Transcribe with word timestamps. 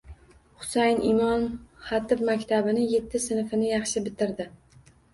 Husayin 0.63 1.01
Imom 1.09 1.45
Xatib 1.91 2.25
maktabini 2.33 2.89
yetti 2.97 3.25
sinfini 3.29 3.73
yaxshi 3.77 4.07
bitirdi. 4.11 4.53